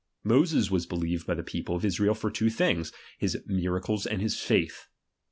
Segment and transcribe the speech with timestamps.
[0.23, 4.19] Moses was believed by the people of Israel for two things; his mira cles and
[4.19, 4.87] his faith.